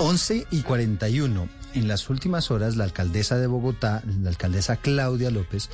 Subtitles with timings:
[0.00, 1.48] 11 y 41.
[1.74, 5.70] En las últimas horas, la alcaldesa de Bogotá, la alcaldesa Claudia López,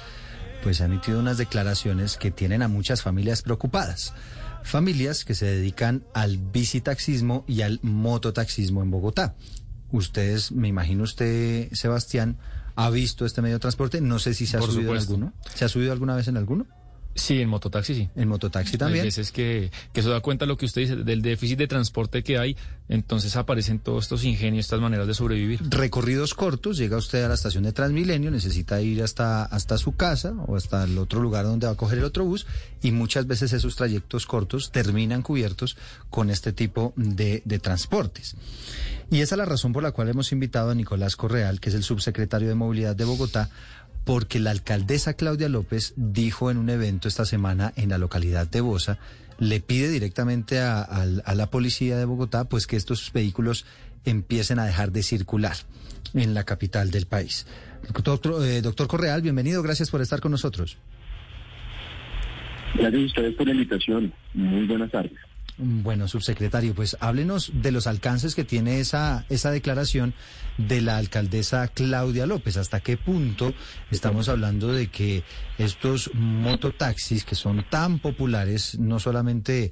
[0.63, 4.15] pues ha emitido unas declaraciones que tienen a muchas familias preocupadas.
[4.63, 9.35] Familias que se dedican al bicitaxismo y al mototaxismo en Bogotá.
[9.93, 12.39] Ustedes, me imagino usted, Sebastián,
[12.77, 14.01] ha visto este medio de transporte.
[14.01, 15.33] No sé si se ha Por subido en alguno.
[15.55, 16.67] ¿Se ha subido alguna vez en alguno?
[17.15, 18.09] Sí, en mototaxi sí.
[18.17, 19.03] En mototaxi también.
[19.03, 22.25] Hay veces que, que eso da cuenta lo que usted dice, del déficit de transporte
[22.25, 22.57] que hay,
[22.89, 25.61] entonces aparecen todos estos ingenios, estas maneras de sobrevivir.
[25.71, 30.35] recorridos cortos, llega usted a la estación de Transmilenio, necesita ir hasta, hasta su casa
[30.47, 32.47] o hasta el otro lugar donde va a coger el otro bus
[32.83, 35.77] y muchas veces esos trayectos cortos terminan cubiertos
[36.11, 38.35] con este tipo de, de transportes.
[39.11, 41.75] Y esa es la razón por la cual hemos invitado a Nicolás Correal, que es
[41.75, 43.51] el subsecretario de Movilidad de Bogotá,
[44.05, 48.61] porque la alcaldesa Claudia López dijo en un evento esta semana en la localidad de
[48.61, 48.99] Bosa,
[49.39, 50.87] le pide directamente a,
[51.35, 53.67] la policía de Bogotá pues que estos vehículos
[54.05, 55.57] empiecen a dejar de circular
[56.13, 57.47] en la capital del país.
[57.93, 60.79] Doctor, eh, doctor Correal, bienvenido, gracias por estar con nosotros.
[62.75, 64.13] Gracias a ustedes por la invitación.
[64.35, 65.19] Muy buenas tardes.
[65.57, 70.13] Bueno, subsecretario, pues háblenos de los alcances que tiene esa, esa declaración
[70.59, 72.57] de la alcaldesa Claudia López.
[72.57, 73.55] ¿Hasta qué punto
[73.93, 75.23] estamos hablando de que
[75.57, 79.71] estos mototaxis que son tan populares, no solamente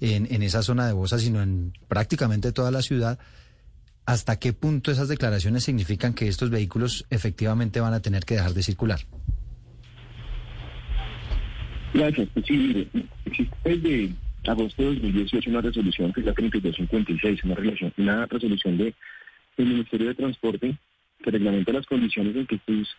[0.00, 3.18] en, en esa zona de Bosa, sino en prácticamente toda la ciudad,
[4.06, 8.54] hasta qué punto esas declaraciones significan que estos vehículos efectivamente van a tener que dejar
[8.54, 9.00] de circular?
[11.92, 12.28] Gracias.
[12.34, 12.88] Pues sí, mire,
[13.64, 14.14] desde
[14.46, 18.94] agosto de 2018 una resolución que es la 3256, una, relación, una resolución de,
[19.56, 20.76] del Ministerio de Transporte
[21.22, 22.96] que reglamenta las condiciones en que estos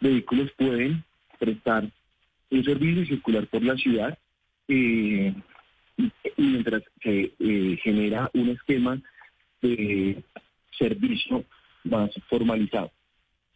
[0.00, 1.04] vehículos pueden
[1.38, 1.90] prestar
[2.50, 4.18] un servicio y circular por la ciudad
[4.68, 5.34] eh,
[6.36, 9.00] mientras se eh, genera un esquema
[9.62, 10.22] de
[10.78, 11.44] servicio
[11.84, 12.90] más formalizado.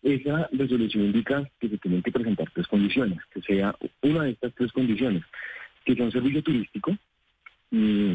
[0.03, 4.55] Esa resolución indica que se tienen que presentar tres condiciones, que sea una de estas
[4.55, 5.23] tres condiciones,
[5.84, 6.97] que sea un servicio turístico,
[7.70, 8.14] mm,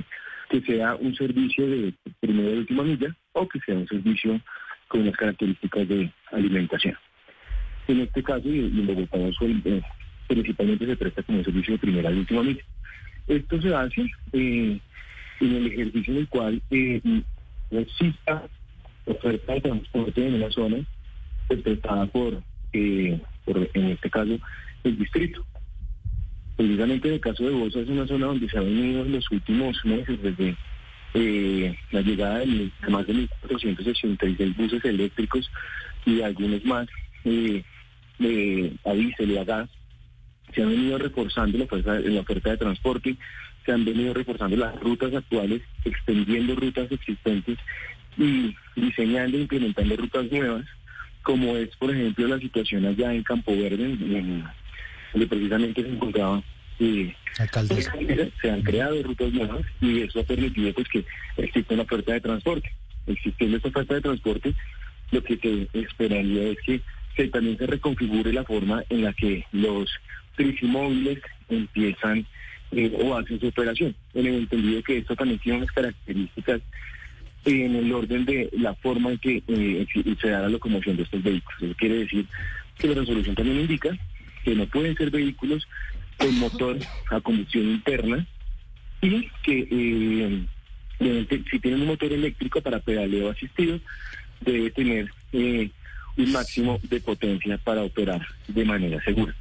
[0.49, 4.39] que sea un servicio de primera y última milla o que sea un servicio
[4.87, 6.95] con unas características de alimentación.
[7.87, 9.81] En este caso, y en Bogotá, son, eh,
[10.27, 12.63] principalmente se presta como un servicio de primera y última milla.
[13.27, 14.79] Esto se hace eh,
[15.39, 17.01] en el ejercicio en el cual eh,
[17.71, 18.43] exista
[19.05, 20.77] oferta de transporte en una zona
[21.47, 22.41] pues, prestada por,
[22.73, 24.37] eh, por, en este caso,
[24.83, 25.45] el distrito.
[26.55, 29.29] Precisamente en el caso de Bosa es una zona donde se ha venido en los
[29.31, 30.55] últimos meses, desde
[31.13, 35.49] eh, la llegada de, más de 1.486 buses eléctricos
[36.05, 36.87] y algunos más
[37.25, 37.63] eh,
[38.19, 39.69] de a diésel y a gas,
[40.53, 43.17] se han venido reforzando la oferta, la oferta de transporte,
[43.65, 47.57] se han venido reforzando las rutas actuales, extendiendo rutas existentes
[48.17, 50.65] y diseñando e implementando rutas nuevas,
[51.23, 54.45] como es, por ejemplo, la situación allá en Campo Verde, en-
[55.15, 56.43] donde precisamente se encontraba
[56.79, 57.15] eh,
[58.41, 61.05] se han creado rutas nuevas y eso ha permitido pues que
[61.37, 62.71] exista una oferta de transporte.
[63.07, 64.53] Existiendo esta oferta de transporte,
[65.11, 66.81] lo que se esperaría es que,
[67.15, 69.89] que también se reconfigure la forma en la que los
[70.35, 72.25] tricimóviles empiezan
[72.71, 73.95] eh, o hacen su operación.
[74.13, 76.61] En el entendido que esto también tiene unas características
[77.45, 79.87] en el orden de la forma en que eh,
[80.19, 81.61] se da la locomoción de estos vehículos.
[81.61, 82.25] Eso quiere decir
[82.77, 83.97] que la resolución también indica
[84.45, 85.67] que no pueden ser vehículos
[86.17, 86.77] con motor
[87.09, 88.25] a combustión interna
[89.01, 90.45] y que eh,
[91.51, 93.79] si tienen un motor eléctrico para pedaleo asistido,
[94.39, 95.69] debe tener eh,
[96.17, 99.35] un máximo de potencia para operar de manera segura.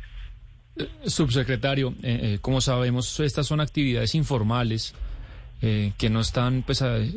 [1.07, 4.95] Subsecretario, eh, eh, como sabemos, estas son actividades informales
[5.63, 7.13] eh, que no están pues, eh,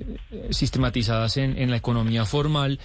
[0.52, 2.80] sistematizadas en, en la economía formal.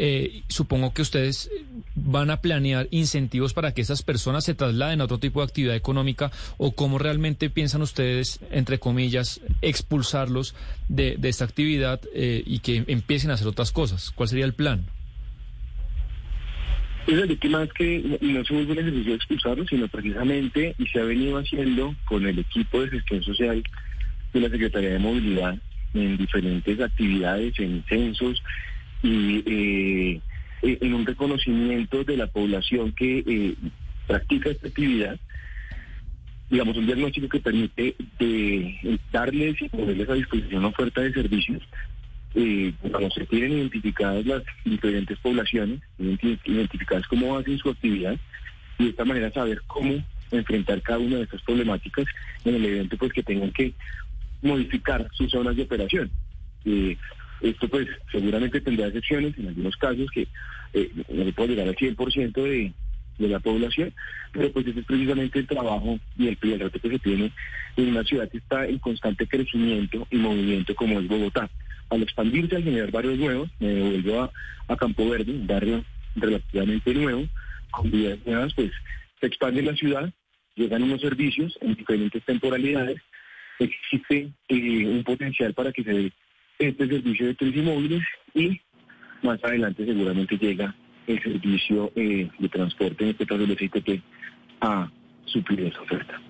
[0.00, 1.50] Eh, supongo que ustedes
[1.96, 5.74] van a planear incentivos para que esas personas se trasladen a otro tipo de actividad
[5.74, 10.54] económica o cómo realmente piensan ustedes, entre comillas, expulsarlos
[10.88, 14.12] de, esta actividad eh, y que empiecen a hacer otras cosas.
[14.14, 14.86] ¿Cuál sería el plan?
[17.08, 20.86] Es decir, que más que no se vuelve un ejercicio de expulsarlo, sino precisamente, y
[20.86, 23.62] se ha venido haciendo con el equipo de gestión social
[24.32, 25.58] de la Secretaría de Movilidad
[25.94, 28.42] en diferentes actividades, en censos
[29.02, 30.20] y eh,
[30.62, 33.54] eh, en un reconocimiento de la población que eh,
[34.06, 35.18] practica esta actividad,
[36.50, 41.62] digamos, un diagnóstico que permite de, darles y ponerles a disposición una oferta de servicios
[42.34, 48.16] eh, cuando se tienen identificadas las diferentes poblaciones, identi- identificadas cómo hacen su actividad
[48.78, 52.06] y de esta manera saber cómo enfrentar cada una de estas problemáticas
[52.44, 53.72] en el evento pues que tengan que
[54.42, 56.10] modificar sus zonas de operación.
[56.64, 56.96] Eh,
[57.40, 60.26] Esto pues seguramente tendrá excepciones en algunos casos que
[60.74, 62.72] eh, no se puede llegar al 100% de,
[63.18, 63.92] de la población,
[64.32, 67.32] pero pues ese es precisamente el trabajo y el, el reto que se tiene
[67.76, 71.48] en una ciudad que está en constante crecimiento y movimiento como es Bogotá.
[71.90, 74.32] Al expandirse, al generar barrios nuevos, me devuelvo a,
[74.68, 75.84] a Campo Verde, un barrio
[76.16, 77.26] relativamente nuevo,
[77.70, 78.72] con vidas nuevas, pues
[79.20, 80.12] se expande la ciudad,
[80.54, 83.00] llegan unos servicios en diferentes temporalidades,
[83.58, 86.12] existe eh, un potencial para que se
[86.58, 88.02] este servicio de tres móviles
[88.34, 88.60] y
[89.22, 90.74] más adelante seguramente llega
[91.06, 94.02] el servicio eh, de transporte, en este caso el ITP,
[94.60, 94.90] a
[95.24, 96.20] suplir esa oferta.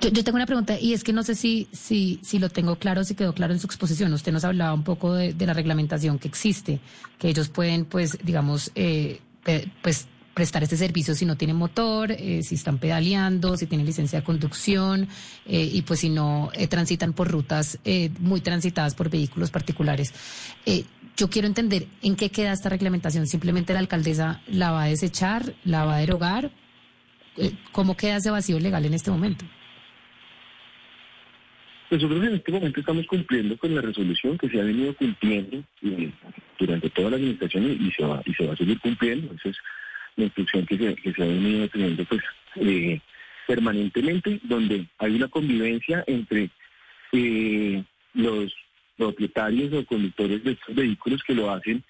[0.00, 2.76] Yo, yo, tengo una pregunta y es que no sé si, si, si lo tengo
[2.76, 4.12] claro, si quedó claro en su exposición.
[4.12, 6.78] Usted nos hablaba un poco de, de la reglamentación que existe,
[7.18, 9.20] que ellos pueden, pues, digamos, eh,
[9.82, 14.20] pues prestar este servicio si no tienen motor, eh, si están pedaleando, si tienen licencia
[14.20, 15.08] de conducción
[15.46, 20.12] eh, y pues si no eh, transitan por rutas eh, muy transitadas por vehículos particulares.
[21.16, 23.26] Yo quiero entender en qué queda esta reglamentación.
[23.26, 26.50] ¿Simplemente la alcaldesa la va a desechar, la va a derogar?
[27.72, 29.46] ¿Cómo queda ese vacío legal en este momento?
[31.90, 35.64] Nosotros en este momento estamos cumpliendo con la resolución que se ha venido cumpliendo
[36.58, 39.32] durante toda la administración y, se va y se va a seguir cumpliendo.
[39.32, 39.56] Esa es
[40.16, 42.22] la instrucción que se, ha venido teniendo pues
[42.56, 43.00] eh,
[43.46, 46.50] permanentemente, donde hay una convivencia entre
[47.12, 47.82] eh,
[48.14, 48.54] los
[48.96, 51.84] propietarios o conductores de estos vehículos que lo hacen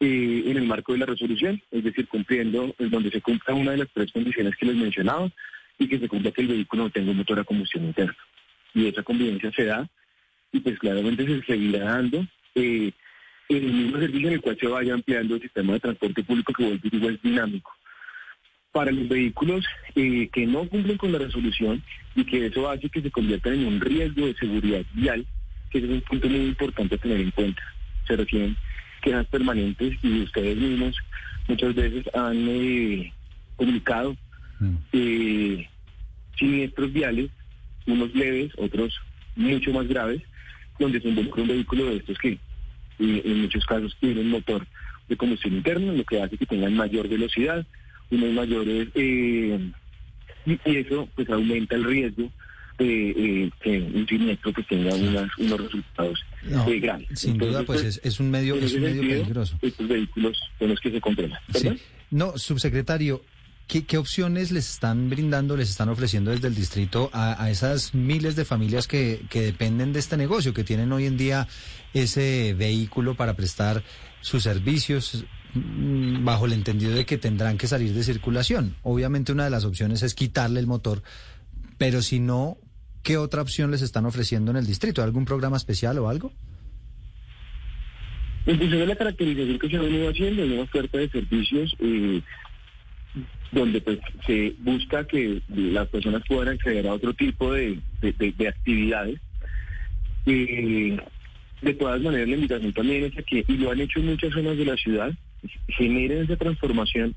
[0.00, 3.70] eh, en el marco de la resolución, es decir, cumpliendo, es donde se cumpla una
[3.70, 5.30] de las tres condiciones que les mencionaba
[5.78, 8.16] y que se cumpla que el vehículo no tenga un motor a combustión interna
[8.76, 9.88] y esa convivencia se da
[10.52, 12.26] y pues claramente se seguirá dando
[13.48, 16.52] en el mismo servicio en el cual se vaya ampliando el sistema de transporte público
[16.52, 17.72] que vuelve igual dinámico.
[18.72, 19.64] Para los vehículos
[19.94, 21.82] eh, que no cumplen con la resolución
[22.14, 25.24] y que eso hace que se conviertan en un riesgo de seguridad vial,
[25.70, 27.62] que es un punto muy importante a tener en cuenta.
[28.06, 28.56] Se reciben
[29.02, 30.96] quejas permanentes y ustedes mismos
[31.48, 33.12] muchas veces han eh,
[33.56, 34.16] comunicado
[34.92, 35.68] eh,
[36.38, 37.30] siniestros viales
[37.86, 38.92] unos leves, otros
[39.36, 40.22] mucho más graves,
[40.78, 42.38] donde se involucra un vehículo de estos que
[42.98, 44.66] y en muchos casos tienen motor
[45.08, 47.64] de combustión interna, lo que hace que tengan mayor velocidad,
[48.10, 49.58] unos mayores, eh,
[50.46, 52.30] y eso pues aumenta el riesgo
[52.78, 57.18] de eh, que un siniestro pues tenga unas, unos resultados No, eh, grandes.
[57.18, 59.58] sin Entonces, duda, pues es, es un medio, es ese un medio sentido, peligroso.
[59.62, 61.38] Estos vehículos son los que se controlan.
[61.54, 61.70] Sí.
[62.10, 63.22] No, subsecretario,
[63.66, 68.44] ¿qué, opciones les están brindando, les están ofreciendo desde el distrito a, esas miles de
[68.44, 71.48] familias que, dependen de este negocio, que tienen hoy en día
[71.92, 73.82] ese vehículo para prestar
[74.20, 75.24] sus servicios
[75.54, 78.76] mm, bajo el entendido de que tendrán que salir de circulación?
[78.82, 81.02] Obviamente una de las opciones es quitarle el motor,
[81.78, 82.58] pero si no,
[83.02, 85.02] ¿qué otra opción les están ofreciendo en el distrito?
[85.02, 86.32] ¿Algún programa especial o algo?
[88.46, 92.22] En función de la caracterización que se ha venido haciendo, una oferta de servicios eh,
[93.52, 98.32] donde pues se busca que las personas puedan acceder a otro tipo de, de, de-
[98.32, 99.20] de actividades.
[100.26, 100.98] Eh,
[101.62, 104.56] de todas maneras, la invitación también es que, y lo han hecho en muchas zonas
[104.58, 105.12] de la ciudad,
[105.68, 107.14] generen esa transformación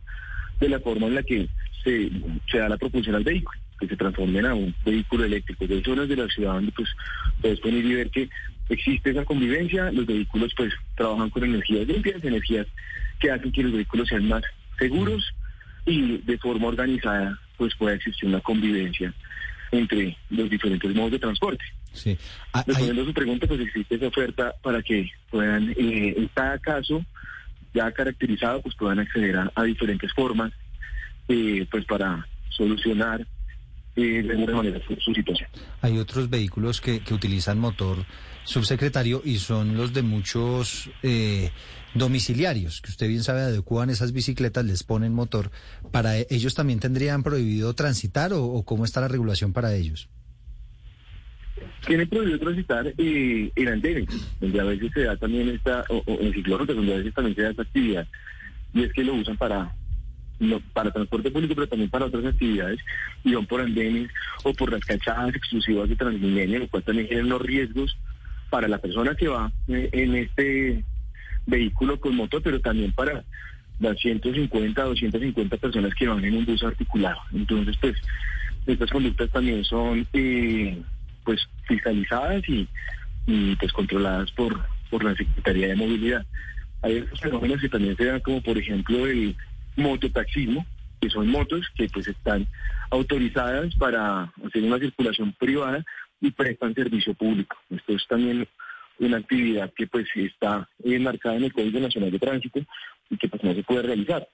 [0.60, 1.48] de la forma en la que
[1.84, 2.10] se,
[2.50, 5.66] se da la propulsión al vehículo, que se transformen a un vehículo eléctrico.
[5.70, 6.90] Hay zonas de la ciudad donde pues
[7.42, 8.30] puedes venir y ver que
[8.70, 12.68] existe esa convivencia, los vehículos pues trabajan con energías limpias, energías
[13.20, 14.44] que hacen que los vehículos sean más
[14.78, 15.24] seguros
[15.90, 19.14] y de forma organizada pues pueda existir una convivencia
[19.72, 21.64] entre los diferentes modos de transporte.
[21.94, 22.18] Sí.
[22.54, 26.28] Ah, hay- Respondiendo a su pregunta, pues existe esa oferta para que puedan, eh, en
[26.34, 27.04] cada caso
[27.74, 30.52] ya caracterizado, pues puedan acceder a, a diferentes formas,
[31.28, 33.28] eh, pues para solucionar
[33.96, 35.50] eh, de alguna manera su, su situación.
[35.82, 38.06] Hay otros vehículos que, que utilizan motor
[38.46, 41.52] subsecretario y son los de muchos eh,
[41.94, 45.52] domiciliarios, que usted bien sabe, adecuan esas bicicletas, les ponen motor.
[45.92, 50.10] ¿Para e- ellos también tendrían prohibido transitar o, cómo está la regulación para ellos?
[51.86, 54.08] Tiene prohibido transitar eh, en andenes,
[54.40, 57.36] donde a veces se da también esta, o, o en ciclorutas, donde a veces también
[57.36, 58.08] se da esta actividad,
[58.74, 59.76] y es que lo usan para
[60.40, 62.80] no, para transporte público, pero también para otras actividades,
[63.24, 64.10] y van por andenes
[64.44, 67.98] o por las calzadas exclusivas de Transmilenio, lo cual también genera unos riesgos
[68.50, 70.84] para la persona que va eh, en este
[71.50, 73.24] vehículo con motor, pero también para
[73.80, 77.20] las 150, 250 personas que van en un bus articulado.
[77.34, 77.96] Entonces, pues,
[78.68, 80.82] estas conductas también son eh,
[81.24, 82.68] pues fiscalizadas y,
[83.26, 86.26] y, pues controladas por, por la Secretaría de Movilidad.
[86.82, 89.36] Hay otros fenómenos que también se dan, como por ejemplo el
[89.76, 90.66] mototaxismo,
[91.02, 92.48] que son motos que pues están
[92.92, 95.84] autorizadas para hacer una circulación privada
[96.22, 97.56] y prestan servicio público.
[97.70, 98.48] Esto es también
[99.00, 102.60] una actividad que pues está enmarcada en el Código Nacional de Tránsito
[103.10, 104.28] y que pues no se puede realizar.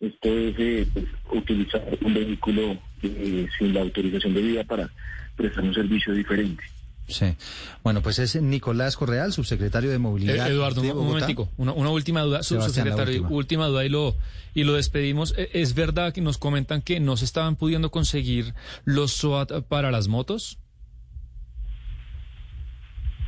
[0.00, 4.88] Esto es eh, pues, utilizar un vehículo eh, sin la autorización de vida para
[5.36, 6.62] prestar un servicio diferente.
[7.08, 7.34] Sí.
[7.82, 10.46] Bueno, pues es Nicolás Correal, subsecretario de Movilidad.
[10.46, 13.28] Eh, Eduardo, de un, momentico, una, una última duda, subsecretario, última.
[13.30, 13.66] última.
[13.66, 14.14] duda y lo
[14.54, 15.34] y lo despedimos.
[15.36, 19.90] Eh, ¿Es verdad que nos comentan que no se estaban pudiendo conseguir los SOAT para
[19.90, 20.58] las motos?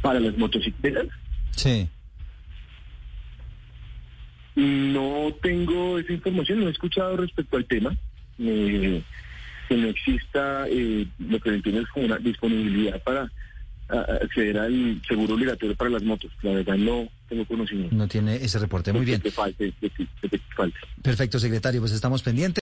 [0.03, 1.07] Para las motocicletas,
[1.57, 1.89] Sí.
[4.57, 7.97] no tengo esa información, no he escuchado respecto al tema.
[8.39, 9.03] Eh,
[9.69, 13.31] que no exista eh, lo que entiendo es como una disponibilidad para
[14.23, 16.31] acceder al seguro obligatorio para las motos.
[16.43, 17.95] La verdad no tengo conocimiento.
[17.95, 18.93] No tiene ese reporte.
[18.93, 19.21] Muy de bien.
[19.21, 20.79] que falte, de que- de que falte.
[21.03, 21.81] Perfecto, secretario.
[21.81, 22.55] Pues estamos pendientes.